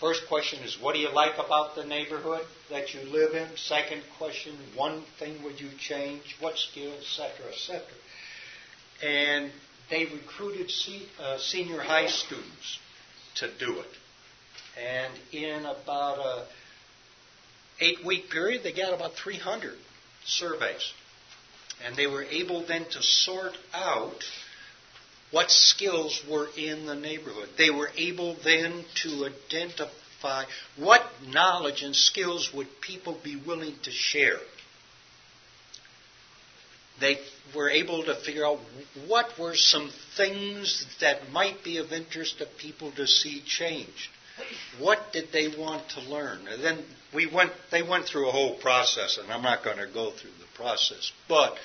[0.03, 3.47] First question is, what do you like about the neighborhood that you live in?
[3.55, 6.35] Second question, one thing would you change?
[6.41, 7.81] What skills, etc., etc.
[9.01, 9.49] And
[9.89, 10.69] they recruited
[11.21, 12.79] uh, senior high students
[13.35, 13.87] to do it.
[14.77, 16.47] And in about a
[17.79, 19.71] eight week period, they got about 300
[20.25, 20.91] surveys.
[21.85, 24.21] And they were able then to sort out
[25.33, 27.49] what skills were in the neighborhood.
[27.57, 30.45] They were able then to identify
[30.77, 34.39] what knowledge and skills would people be willing to share
[36.99, 37.19] they
[37.55, 38.59] were able to figure out
[39.07, 44.09] what were some things that might be of interest to people to see changed.
[44.79, 46.47] What did they want to learn?
[46.47, 49.85] And then we went, they went through a whole process, and I'm not going to
[49.85, 51.11] go through the process.
[51.27, 51.55] But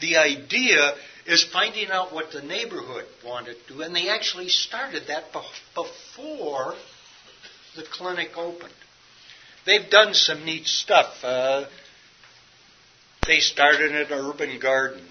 [0.00, 0.94] the idea
[1.26, 5.32] is finding out what the neighborhood wanted to do, and they actually started that
[5.74, 6.74] before
[7.76, 8.72] the clinic opened.
[9.64, 11.12] They've done some neat stuff.
[11.22, 11.66] Uh,
[13.26, 15.02] they started an urban garden.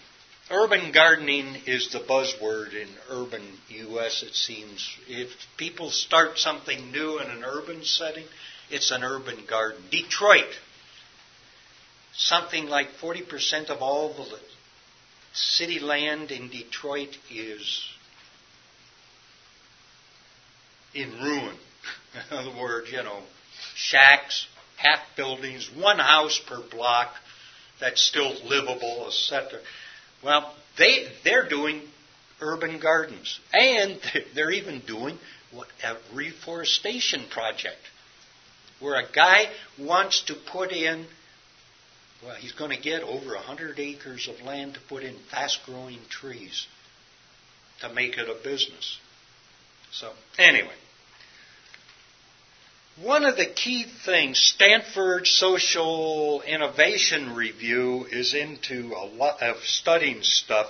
[0.52, 4.88] Urban gardening is the buzzword in urban U.S., it seems.
[5.08, 8.26] If people start something new in an urban setting,
[8.69, 9.82] it's an urban garden.
[9.89, 10.60] Detroit,
[12.13, 14.24] something like 40% of all the
[15.34, 17.84] city land in Detroit is
[20.93, 21.56] in ruin.
[22.32, 23.19] In other words, you know,
[23.76, 27.13] shacks, half buildings, one house per block
[27.80, 29.60] that's still livable, etc.
[30.24, 31.82] Well, they they're doing
[32.39, 34.00] urban gardens, and
[34.36, 35.17] they're even doing
[35.52, 37.80] what a reforestation project,
[38.80, 39.46] where a guy
[39.80, 41.06] wants to put in.
[42.26, 46.68] Well, he's going to get over 100 acres of land to put in fast-growing trees
[47.82, 48.98] to make it a business.
[49.92, 50.76] So, anyway,
[53.02, 60.22] one of the key things, Stanford Social Innovation Review is into a lot of studying
[60.22, 60.68] stuff,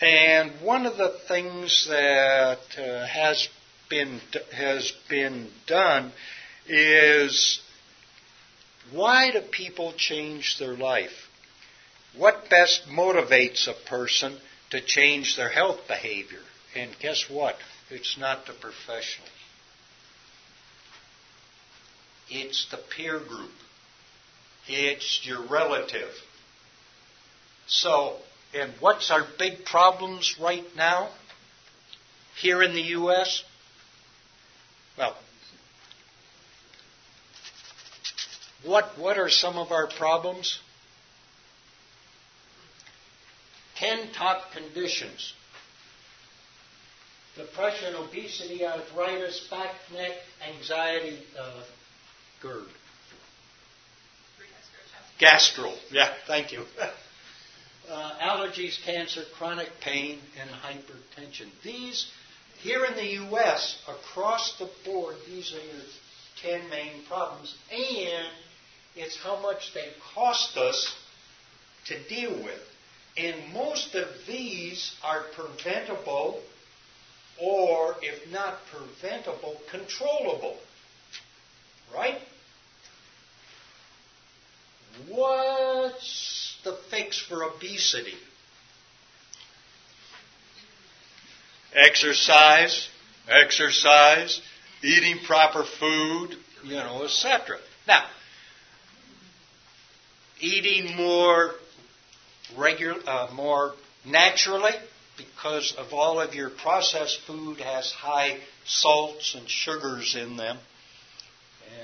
[0.00, 3.48] and one of the things that uh, has
[3.88, 4.20] been
[4.52, 6.12] has been done
[6.66, 7.60] is
[8.92, 11.28] why do people change their life?
[12.16, 14.38] What best motivates a person
[14.70, 16.42] to change their health behavior?
[16.76, 17.56] And guess what?
[17.90, 19.28] It's not the professional.
[22.30, 23.52] It's the peer group.
[24.66, 26.10] It's your relative.
[27.66, 28.16] So,
[28.54, 31.10] and what's our big problems right now
[32.36, 33.42] here in the U.S.?
[34.96, 35.16] Well,
[38.64, 40.58] what, what are some of our problems?
[43.76, 45.34] Ten top conditions
[47.36, 50.12] depression, obesity, arthritis, back, neck,
[50.56, 51.62] anxiety, uh,
[52.40, 52.66] GERD.
[55.18, 56.64] Gastro, yeah, thank you.
[57.90, 61.48] uh, allergies, cancer, chronic pain, and hypertension.
[61.62, 62.10] These,
[62.58, 68.26] here in the U.S., across the board, these are your 10 main problems, and
[68.96, 70.94] it's how much they cost us
[71.86, 72.60] to deal with.
[73.16, 76.40] And most of these are preventable,
[77.40, 80.56] or if not preventable, controllable.
[81.94, 82.18] Right?
[85.08, 88.14] What's the fix for obesity?
[91.74, 92.88] Exercise,
[93.28, 94.40] exercise,
[94.82, 97.58] eating proper food, you know, etc.
[97.86, 98.04] Now,
[100.40, 101.52] eating more
[102.56, 104.72] regular, uh, more naturally,
[105.16, 110.58] because of all of your processed food has high salts and sugars in them.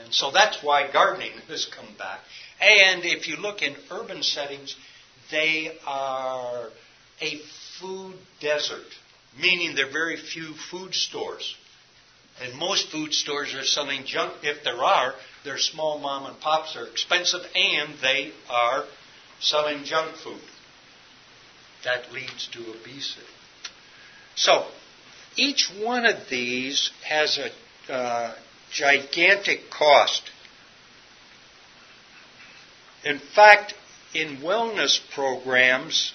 [0.02, 2.20] And so that's why gardening has come back.
[2.60, 4.76] And if you look in urban settings,
[5.30, 6.70] they are
[7.20, 7.40] a
[7.80, 8.86] food desert,
[9.40, 11.56] meaning there are very few food stores.
[12.42, 14.32] And most food stores are selling junk.
[14.42, 18.84] If there are, they're small mom and pops, are expensive, and they are
[19.40, 20.40] selling junk food.
[21.84, 23.26] That leads to obesity.
[24.34, 24.66] So,
[25.36, 28.34] each one of these has a uh,
[28.70, 30.22] gigantic cost.
[33.04, 33.74] In fact,
[34.14, 36.12] in wellness programs,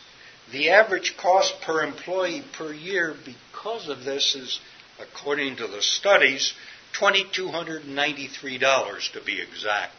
[0.51, 4.59] the average cost per employee per year because of this is,
[4.99, 6.53] according to the studies,
[6.99, 9.93] $2,293 to be exact.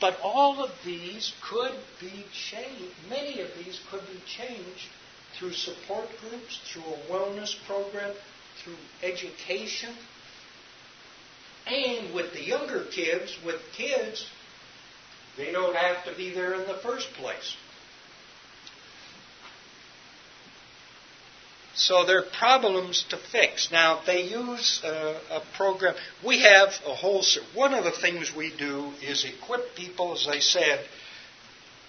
[0.00, 4.88] But all of these could be changed, many of these could be changed
[5.38, 8.14] through support groups, through a wellness program,
[8.62, 9.92] through education,
[11.66, 14.26] and with the younger kids, with kids,
[15.36, 17.56] they don't have to be there in the first place.
[21.78, 23.70] So there are problems to fix.
[23.70, 25.94] Now, they use a, a, program.
[26.26, 27.24] We have a whole.
[27.54, 30.84] One of the things we do is equip people, as I said,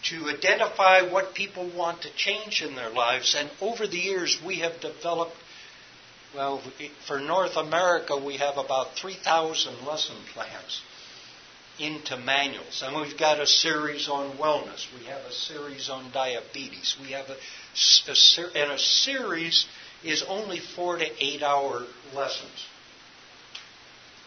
[0.04, 3.36] to identify what people want to change in their lives.
[3.38, 5.36] And over the years, we have developed
[6.36, 6.62] well,
[7.08, 10.82] for North America, we have about 3,000 lesson plans
[11.80, 12.84] into manuals.
[12.86, 14.86] And we've got a series on wellness.
[15.00, 16.96] We have a series on diabetes.
[17.02, 17.38] We have a,
[18.12, 19.66] a and a series
[20.04, 21.86] is only four to eight hour
[22.16, 22.68] lessons.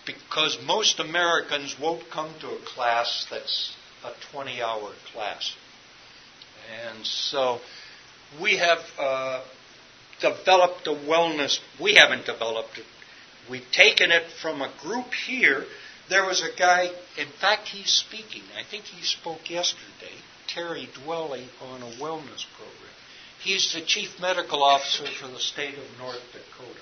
[0.04, 5.54] Because most Americans won't come to a class that's a 20 hour class.
[6.86, 7.60] And so
[8.40, 9.44] we have uh,
[10.20, 11.58] developed a wellness.
[11.80, 12.84] We haven't developed it.
[13.50, 15.64] We've taken it from a group here.
[16.08, 18.42] There was a guy, in fact, he's speaking.
[18.58, 20.14] I think he spoke yesterday,
[20.48, 23.01] Terry Dwelle, on a wellness program.
[23.42, 26.80] He's the chief medical officer for the state of North Dakota.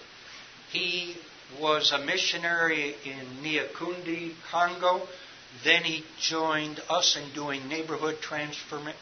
[0.72, 1.16] He
[1.60, 5.06] was a missionary in Nyankunde, Congo.
[5.64, 8.98] Then he joined us in doing neighborhood transformation,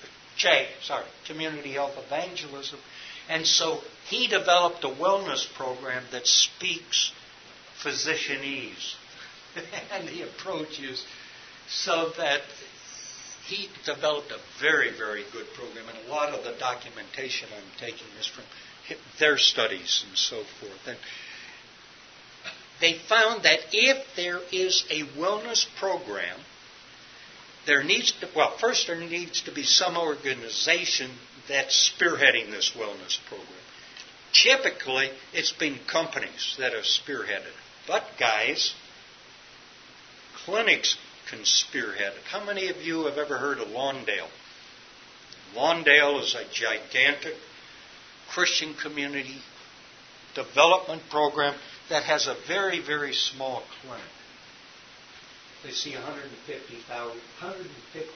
[0.82, 2.78] sorry, community health evangelism
[3.28, 7.12] and so he developed a wellness program that speaks
[7.82, 8.94] physicianese.
[9.92, 11.04] and the approach is
[11.68, 12.40] so that
[13.48, 15.84] he developed a very, very good program.
[15.88, 18.44] And a lot of the documentation I'm taking is from
[19.18, 20.86] their studies and so forth.
[20.86, 20.98] And
[22.80, 26.38] they found that if there is a wellness program,
[27.66, 31.10] there needs to, well, first there needs to be some organization
[31.48, 33.48] that's spearheading this wellness program.
[34.32, 37.52] Typically, it's been companies that have spearheaded.
[37.86, 38.74] But, guys,
[40.44, 40.98] clinics
[41.30, 42.22] can spearhead it.
[42.30, 44.28] How many of you have ever heard of Lawndale?
[45.54, 47.34] Lawndale is a gigantic
[48.30, 49.38] Christian community
[50.34, 51.54] development program
[51.88, 54.04] that has a very, very small clinic.
[55.64, 58.06] They see 150,000 150,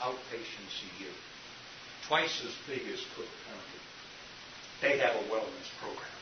[0.00, 1.12] outpatients a year
[2.08, 3.80] twice as big as Cook County.
[4.80, 6.17] They have a wellness program.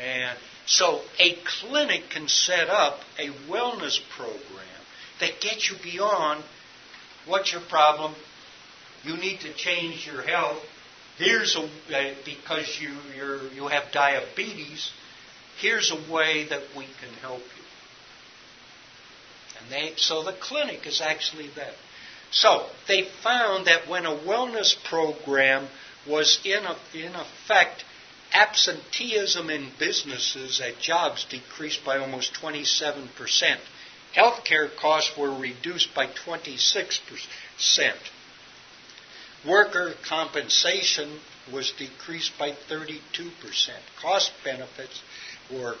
[0.00, 4.66] And so a clinic can set up a wellness program
[5.20, 6.42] that gets you beyond
[7.26, 8.14] what's your problem?
[9.04, 10.62] You need to change your health.
[11.18, 14.90] Here's a uh, because you you you have diabetes.
[15.60, 17.64] Here's a way that we can help you.
[19.60, 21.74] And they so the clinic is actually that.
[22.30, 25.68] So they found that when a wellness program
[26.08, 27.84] was in, a, in effect
[28.32, 33.58] absenteeism in businesses at jobs decreased by almost 27%.
[34.14, 36.98] Healthcare costs were reduced by 26%.
[39.46, 41.18] Worker compensation
[41.52, 43.00] was decreased by 32%.
[44.00, 45.02] Cost benefits
[45.50, 45.74] were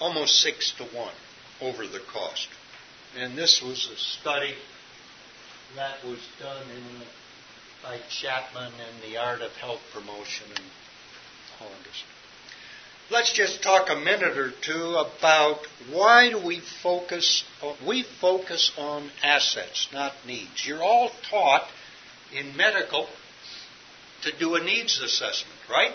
[0.00, 1.14] almost six to one
[1.60, 2.48] over the cost.
[3.16, 4.54] And this was a study
[5.76, 7.02] that was done in,
[7.82, 10.46] by Chapman in the Art of Health Promotion
[11.60, 12.04] Hollanders.
[13.10, 15.58] Let's just talk a minute or two about
[15.92, 17.44] why do we focus
[17.86, 20.66] we focus on assets, not needs.
[20.66, 21.68] You're all taught
[22.32, 23.08] in medical
[24.22, 25.92] to do a needs assessment, right?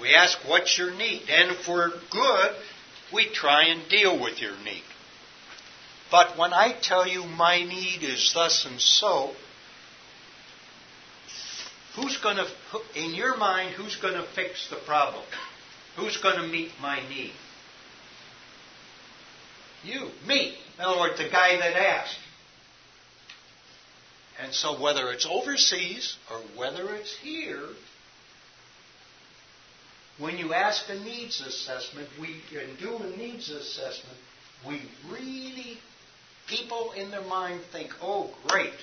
[0.00, 1.22] We ask, what's your need?
[1.28, 2.54] And if we're good,
[3.12, 4.84] we try and deal with your need.
[6.10, 9.32] But when I tell you my need is thus and so,
[12.00, 12.46] who's going to,
[12.94, 15.24] in your mind, who's going to fix the problem?
[15.96, 17.32] Who's going to meet my need?
[19.84, 20.56] You, me.
[20.78, 22.18] In other words, the guy that asked.
[24.40, 27.64] And so, whether it's overseas or whether it's here,
[30.18, 34.18] when you ask a needs assessment, we and do a needs assessment,
[34.66, 35.78] we really,
[36.46, 38.74] people in their mind think, oh, great,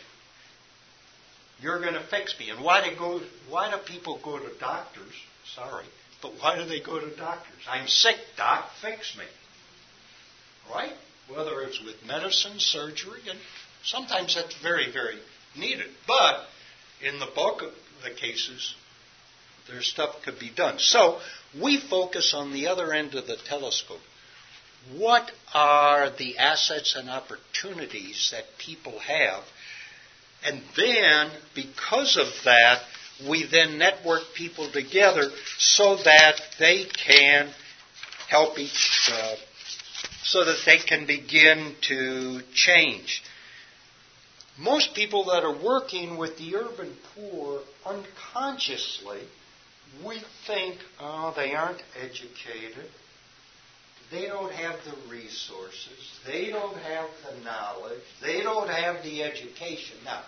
[1.61, 2.49] you're going to fix me.
[2.49, 5.13] And why do, go, why do people go to doctors?
[5.55, 5.85] Sorry.
[6.21, 7.61] But why do they go to doctors?
[7.69, 9.25] I'm sick, doc, fix me.
[10.73, 10.93] Right?
[11.29, 13.39] Whether it's with medicine, surgery, and
[13.83, 15.19] sometimes that's very, very
[15.57, 15.87] needed.
[16.07, 16.45] But
[17.01, 17.71] in the bulk of
[18.03, 18.75] the cases,
[19.67, 20.75] there's stuff could be done.
[20.79, 21.19] So
[21.59, 24.01] we focus on the other end of the telescope.
[24.95, 29.43] What are the assets and opportunities that people have?
[30.45, 32.81] And then, because of that,
[33.27, 37.49] we then network people together so that they can
[38.29, 39.35] help each, uh,
[40.23, 43.23] so that they can begin to change.
[44.57, 49.21] Most people that are working with the urban poor unconsciously,
[50.05, 52.89] we think, oh, they aren't educated.
[54.11, 56.19] They don't have the resources.
[56.25, 58.03] They don't have the knowledge.
[58.21, 59.97] They don't have the education.
[60.05, 60.21] Now,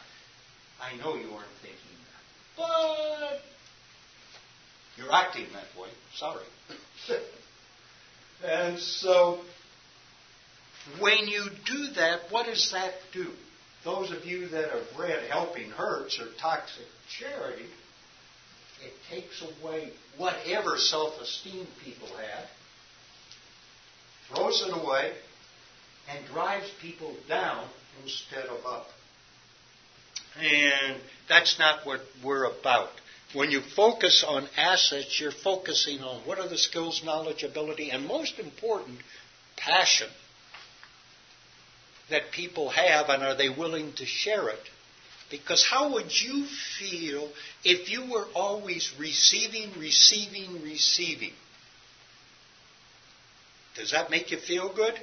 [0.82, 1.78] I know you aren't thinking
[2.58, 3.42] that, but
[4.98, 5.90] you're acting that way.
[6.16, 6.46] Sorry.
[8.46, 9.40] and so,
[11.00, 13.28] when you do that, what does that do?
[13.84, 17.68] Those of you that have read Helping Hurts or Toxic Charity,
[18.84, 22.46] it takes away whatever self esteem people have,
[24.30, 25.14] throws it away,
[26.10, 27.68] and drives people down
[28.04, 28.88] instead of up.
[30.40, 32.90] And that's not what we're about.
[33.34, 38.06] When you focus on assets, you're focusing on what are the skills, knowledge, ability, and
[38.08, 39.00] most important,
[39.58, 40.08] passion
[42.10, 44.60] that people have, and are they willing to share it?
[45.30, 46.46] Because how would you
[46.80, 47.30] feel
[47.66, 51.34] if you were always receiving, receiving, receiving?
[53.76, 54.94] Does that make you feel good?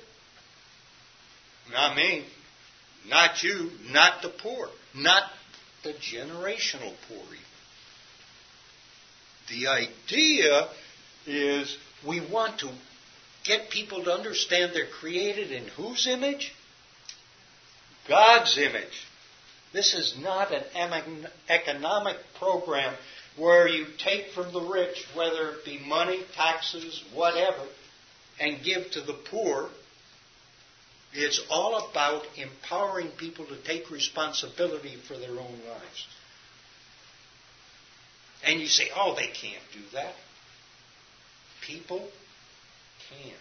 [1.70, 2.24] Not me.
[3.07, 3.70] Not you.
[3.91, 4.68] Not the poor.
[4.95, 5.24] Not
[5.82, 7.38] the generational poor even.
[9.49, 10.68] The idea
[11.26, 11.76] is
[12.07, 12.70] we want to
[13.45, 16.55] get people to understand they're created in whose image?
[18.09, 19.07] God's image.
[19.72, 22.95] This is not an economic program
[23.36, 27.66] where you take from the rich, whether it be money, taxes, whatever,
[28.38, 29.68] and give to the poor.
[31.14, 36.06] It's all about empowering people to take responsibility for their own lives.
[38.44, 40.14] And you say, oh, they can't do that.
[41.66, 42.08] People
[43.08, 43.32] can.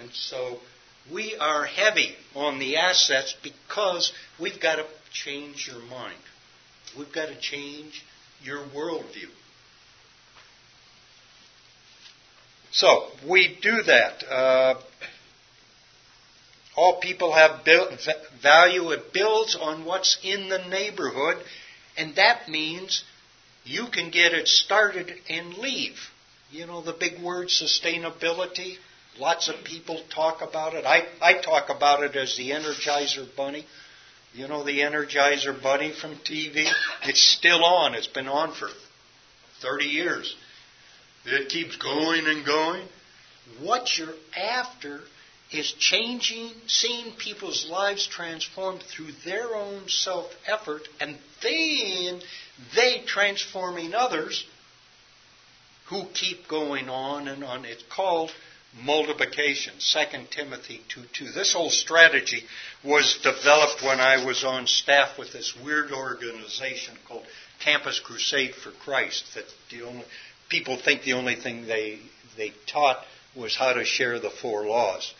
[0.00, 0.58] And so
[1.12, 6.16] we are heavy on the assets because we've got to change your mind.
[6.96, 8.04] We've got to change
[8.42, 9.28] your worldview.
[12.70, 14.24] So we do that.
[14.30, 14.80] Uh,
[16.78, 17.64] all people have
[18.40, 18.90] value.
[18.90, 21.36] It builds on what's in the neighborhood,
[21.96, 23.02] and that means
[23.64, 25.98] you can get it started and leave.
[26.52, 28.76] You know the big word sustainability.
[29.18, 30.84] Lots of people talk about it.
[30.84, 33.66] I, I talk about it as the Energizer Bunny.
[34.32, 36.70] You know the Energizer Bunny from TV?
[37.02, 37.96] It's still on.
[37.96, 38.68] It's been on for
[39.62, 40.36] 30 years.
[41.26, 42.86] It keeps going and going.
[43.60, 45.00] What you're after
[45.50, 52.20] is changing, seeing people's lives transformed through their own self effort, and then
[52.76, 54.44] they transforming others
[55.86, 57.64] who keep going on and on.
[57.64, 58.30] It's called
[58.82, 59.72] multiplication.
[59.78, 61.32] 2 Timothy 2 2.
[61.32, 62.42] This whole strategy
[62.84, 67.24] was developed when I was on staff with this weird organization called
[67.60, 69.24] Campus Crusade for Christ.
[69.34, 70.04] That the only
[70.50, 72.00] people think the only thing they
[72.36, 72.98] they taught
[73.34, 75.12] was how to share the four laws.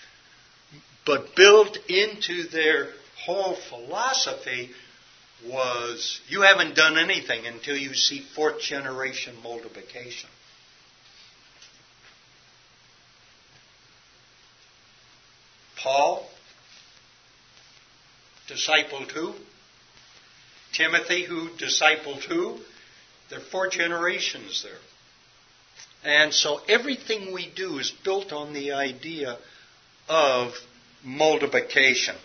[1.09, 2.91] But built into their
[3.25, 4.73] whole philosophy
[5.43, 10.29] was you haven't done anything until you see fourth generation multiplication.
[15.79, 16.29] Paul,
[18.47, 19.35] discipled who?
[20.75, 22.59] Timothy, who discipled who?
[23.31, 24.83] There are four generations there.
[26.05, 29.39] And so everything we do is built on the idea
[30.07, 30.53] of
[31.05, 32.17] multiplication.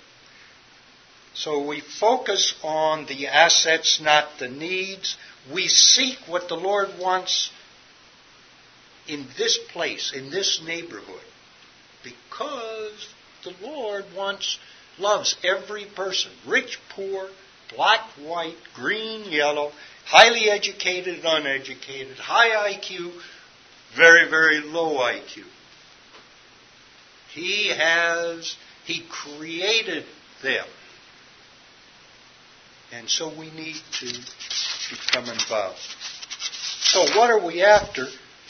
[1.33, 5.17] So we focus on the assets, not the needs.
[5.51, 7.51] We seek what the Lord wants
[9.07, 11.25] in this place, in this neighborhood,
[12.03, 13.09] because
[13.43, 14.57] the Lord wants,
[14.97, 17.27] loves every person, rich, poor,
[17.75, 19.71] black, white, green, yellow,
[20.05, 23.11] highly educated, uneducated, high IQ,
[23.95, 25.43] very, very low IQ.
[27.33, 28.55] He has,
[28.85, 30.05] He created
[30.41, 30.65] them.
[32.91, 34.19] And so we need to
[34.89, 35.79] become involved.
[36.81, 38.07] So what are we after?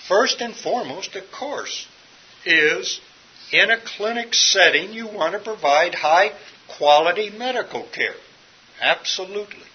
[0.08, 1.88] First and foremost, of course,
[2.46, 3.00] is
[3.54, 6.32] in a clinic setting, you want to provide high
[6.68, 8.16] quality medical care.
[8.82, 9.68] Absolutely.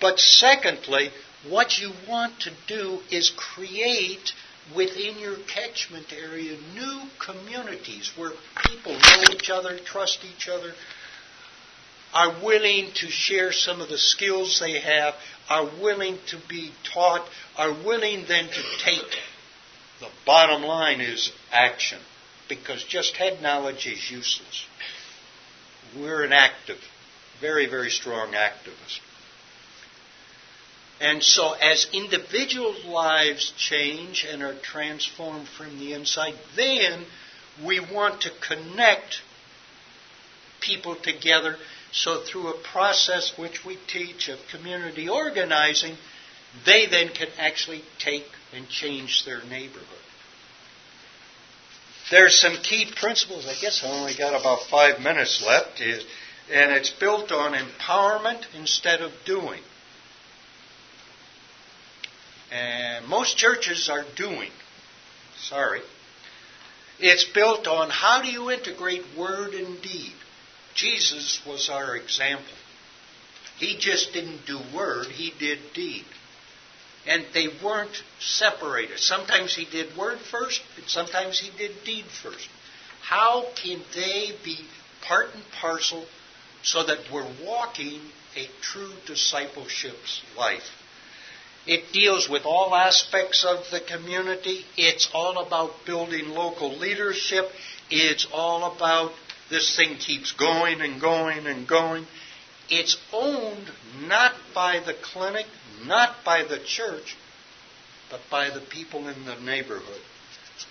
[0.00, 1.10] But secondly,
[1.48, 4.32] what you want to do is create
[4.74, 8.32] within your catchment area new communities where
[8.66, 10.72] people know each other, trust each other,
[12.12, 15.14] are willing to share some of the skills they have,
[15.48, 19.18] are willing to be taught, are willing then to take.
[20.00, 21.98] The bottom line is action
[22.48, 24.66] because just head knowledge is useless.
[25.96, 26.78] We're an active,
[27.40, 29.00] very, very strong activist.
[31.00, 37.04] And so, as individual lives change and are transformed from the inside, then
[37.62, 39.20] we want to connect
[40.60, 41.56] people together.
[41.92, 45.96] So, through a process which we teach of community organizing,
[46.64, 49.86] they then can actually take and change their neighborhood.
[52.10, 53.46] There's some key principles.
[53.46, 59.02] I guess I only got about five minutes left, and it's built on empowerment instead
[59.02, 59.60] of doing.
[62.52, 64.50] And most churches are doing.
[65.38, 65.82] Sorry.
[66.98, 70.12] It's built on how do you integrate word and deed.
[70.74, 72.44] Jesus was our example.
[73.58, 76.04] He just didn't do word, he did deed
[77.06, 78.98] and they weren't separated.
[78.98, 82.48] Sometimes he did word first, and sometimes he did deed first.
[83.02, 84.58] How can they be
[85.02, 86.04] part and parcel
[86.62, 88.00] so that we're walking
[88.36, 90.68] a true discipleship's life?
[91.66, 94.64] It deals with all aspects of the community.
[94.76, 97.46] It's all about building local leadership.
[97.90, 99.12] It's all about
[99.50, 102.06] this thing keeps going and going and going.
[102.68, 103.70] It's owned
[104.02, 105.46] not by the clinic,
[105.84, 107.16] not by the church,
[108.10, 110.00] but by the people in the neighborhood.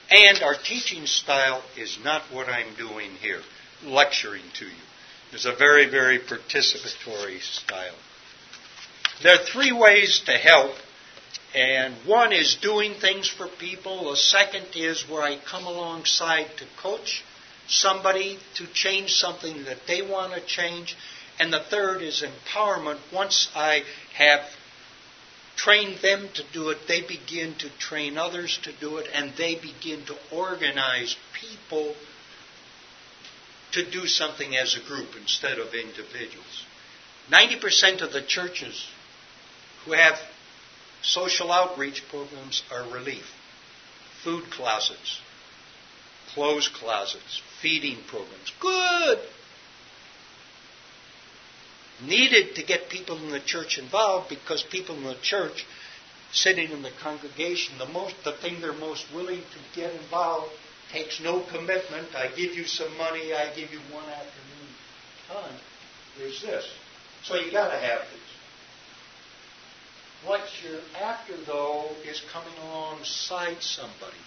[0.10, 3.42] And our teaching style is not what I'm doing here,
[3.84, 4.72] lecturing to you.
[5.32, 7.96] It's a very, very participatory style.
[9.24, 10.76] There are three ways to help,
[11.54, 14.12] and one is doing things for people.
[14.12, 17.24] The second is where I come alongside to coach
[17.68, 20.96] somebody to change something that they want to change.
[21.40, 23.00] And the third is empowerment.
[23.14, 23.84] Once I
[24.16, 24.42] have
[25.56, 29.56] trained them to do it, they begin to train others to do it, and they
[29.56, 31.96] begin to organize people
[33.72, 36.66] to do something as a group instead of individuals.
[37.32, 38.88] 90% of the churches
[39.86, 40.18] who have
[41.06, 43.26] social outreach programs are relief.
[44.24, 45.22] Food closets,
[46.34, 48.52] clothes closets, feeding programs.
[48.60, 49.20] Good!
[52.04, 55.66] needed to get people in the church involved because people in the church
[56.32, 60.52] sitting in the congregation the most the thing they're most willing to get involved
[60.92, 64.68] takes no commitment i give you some money i give you one afternoon
[65.30, 65.60] time
[66.18, 66.68] there's this
[67.24, 68.35] so you got to have these
[70.26, 74.18] what you're after though is coming alongside somebody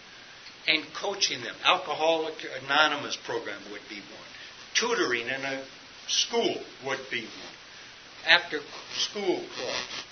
[0.66, 1.54] and coaching them.
[1.64, 2.34] Alcoholic
[2.64, 4.28] Anonymous program would be one.
[4.74, 5.64] Tutoring in a
[6.06, 8.28] school would be one.
[8.28, 8.60] After
[8.94, 10.04] school clubs.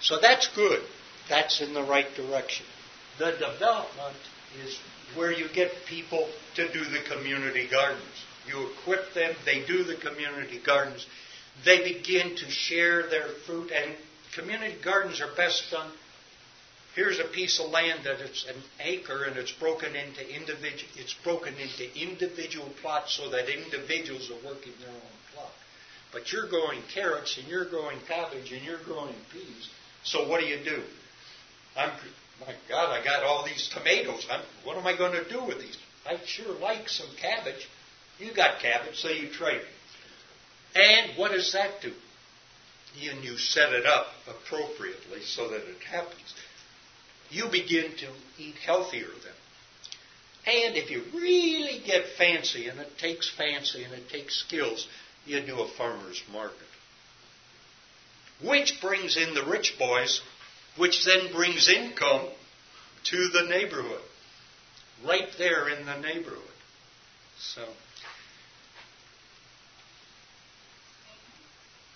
[0.00, 0.80] So that's good.
[1.28, 2.64] That's in the right direction.
[3.18, 4.16] The development
[4.64, 4.78] is
[5.14, 8.02] where you get people to do the community gardens.
[8.46, 11.06] You equip them, they do the community gardens.
[11.64, 13.94] They begin to share their fruit, and
[14.38, 15.90] community gardens are best done.
[16.94, 21.14] Here's a piece of land that it's an acre and it's broken into individual it's
[21.24, 25.52] broken into individual plots so that individuals are working their own plot.
[26.12, 29.68] But you're growing carrots and you're growing cabbage and you're growing peas.
[30.02, 30.82] So what do you do?
[31.76, 31.90] I'm
[32.40, 34.26] my God, I got all these tomatoes.
[34.30, 35.76] I'm, what am I going to do with these?
[36.06, 37.68] I sure like some cabbage.
[38.18, 39.60] You got cabbage, so you trade.
[40.74, 41.92] And what does that do?
[43.10, 46.34] And you set it up appropriately so that it happens.
[47.30, 48.08] You begin to
[48.38, 49.34] eat healthier then.
[50.46, 54.88] And if you really get fancy, and it takes fancy and it takes skills,
[55.26, 56.56] you do a farmer's market.
[58.42, 60.22] Which brings in the rich boys,
[60.76, 62.28] which then brings income
[63.04, 64.00] to the neighborhood.
[65.04, 66.42] Right there in the neighborhood.
[67.38, 67.64] So.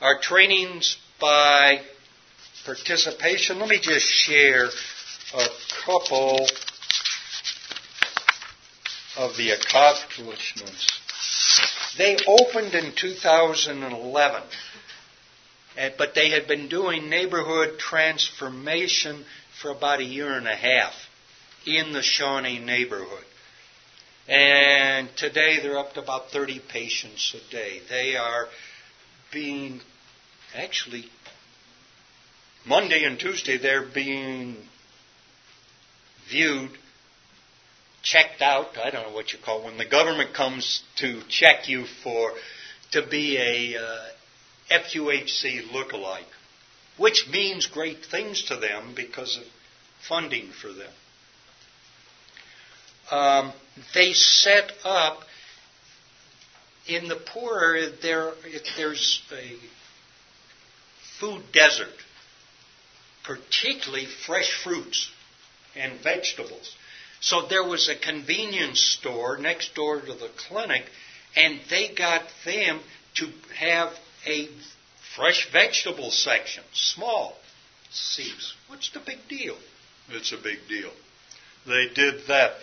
[0.03, 1.81] Our trainings by
[2.65, 3.61] participation.
[3.61, 4.69] Let me just share
[5.33, 5.47] a
[5.87, 6.45] couple
[9.17, 11.95] of the accomplishments.
[11.97, 14.43] They opened in 2011,
[15.77, 19.25] eh, but they had been doing neighborhood transformation
[19.61, 20.95] for about a year and a half
[21.65, 23.25] in the Shawnee neighborhood.
[24.27, 27.83] And today they're up to about 30 patients a day.
[27.89, 28.49] They are
[29.33, 29.81] being
[30.55, 31.05] actually,
[32.67, 34.57] Monday and Tuesday, they're being
[36.31, 36.71] viewed,
[38.03, 38.79] checked out.
[38.79, 42.33] I don't know what you call it, when the government comes to check you for
[42.93, 44.05] to be a uh,
[44.71, 46.25] FQHC lookalike,
[46.99, 49.45] which means great things to them because of
[50.07, 50.93] funding for them.
[53.11, 53.53] Um,
[53.95, 55.21] they set up
[56.87, 59.57] in the poor area there if there's a
[61.23, 61.95] food desert,
[63.23, 65.09] particularly fresh fruits
[65.77, 66.75] and vegetables.
[67.21, 70.83] So there was a convenience store next door to the clinic,
[71.37, 72.81] and they got them
[73.15, 73.91] to have
[74.27, 74.49] a
[75.15, 77.37] fresh vegetable section, small.
[77.93, 79.57] Seems, what's the big deal?
[80.09, 80.91] It's a big deal.
[81.67, 82.55] They did that.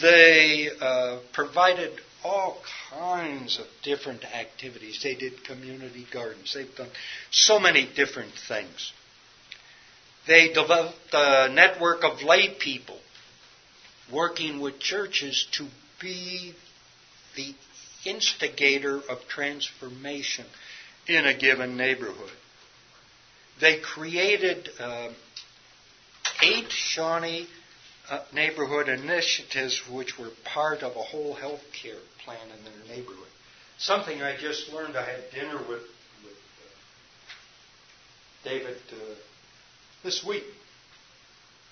[0.00, 2.60] They uh, provided all
[2.90, 5.00] kinds of different activities.
[5.02, 6.54] They did community gardens.
[6.54, 6.90] They've done
[7.30, 8.92] so many different things.
[10.26, 12.98] They developed a network of lay people
[14.12, 15.66] working with churches to
[16.00, 16.54] be
[17.36, 17.54] the
[18.04, 20.46] instigator of transformation
[21.06, 22.30] in a given neighborhood.
[23.60, 25.10] They created uh,
[26.42, 27.48] eight Shawnee
[28.10, 33.28] uh, neighborhood initiatives which were part of a whole health care plan in their neighborhood.
[33.78, 34.96] Something I just learned.
[34.96, 35.82] I had dinner with,
[36.24, 39.14] with uh, David uh,
[40.02, 40.44] this week.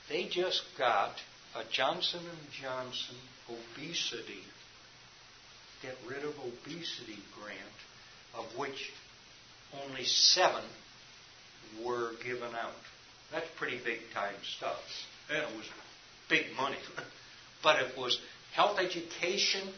[0.09, 1.14] They just got
[1.57, 3.16] a Johnson and Johnson
[3.49, 4.43] obesity
[5.82, 7.78] get rid of obesity grant,
[8.34, 8.93] of which
[9.84, 10.62] only seven
[11.84, 12.72] were given out.
[13.32, 14.80] That's pretty big time stuff.
[15.28, 15.66] And it was
[16.28, 16.76] big money.
[17.62, 18.18] but it was
[18.54, 19.68] health education,